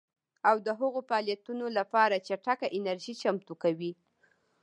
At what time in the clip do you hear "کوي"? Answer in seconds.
3.63-3.91